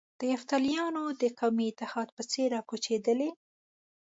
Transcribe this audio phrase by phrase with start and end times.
[0.19, 3.29] د یفتلیانو د قومي اتحاد په څېر را کوچېدلي.